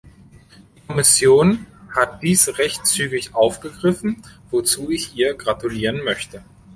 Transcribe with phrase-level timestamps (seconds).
[0.77, 6.43] Die Kommission hat dies recht zügig aufgegriffen, wozu ich ihr gratulieren möchte.